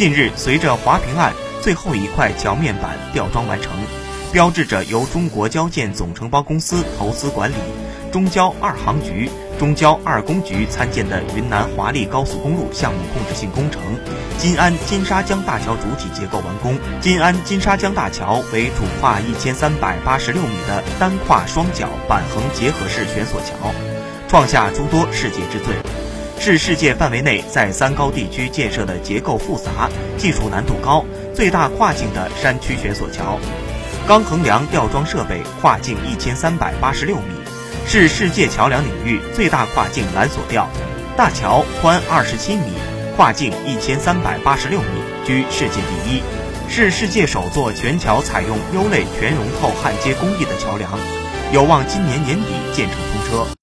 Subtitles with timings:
[0.00, 1.30] 近日，随着华平岸
[1.60, 3.70] 最后一块桥面板吊装完成，
[4.32, 7.54] 标志着由中国交建总承包公司投资管理、
[8.10, 13.82] 中交二航局、中交二工局参建的云南华丽高速公路项目控制性工程
[14.38, 16.78] 金安金沙江大桥主体结构完工。
[17.02, 23.70] 金安金沙江大桥为主跨一千三百八十六米的单跨双角板横结合式悬索桥，
[24.28, 25.74] 创下诸多世界之最。
[26.40, 33.38] 是世界范围内在三高地区建设的结构复杂、技术难度高、最大跨境的山区悬索桥。
[34.08, 37.24] 钢横梁吊装设备跨径一千三百八十六米，
[37.86, 40.66] 是世界桥梁领域最大跨境缆索吊。
[41.14, 42.72] 大桥宽二十七米，
[43.16, 44.86] 跨径一千三百八十六米，
[45.26, 46.22] 居世界第一，
[46.70, 50.90] 是世界首座全桥采用优类全熔透焊接工艺的桥梁，
[51.52, 53.50] 有望今年年底建成通车。